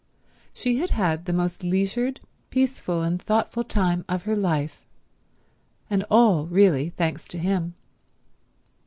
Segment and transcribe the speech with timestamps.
[0.51, 4.81] She had had the most leisured, peaceful, and thoughtful time of her life;
[5.91, 7.75] and all really thanks to him.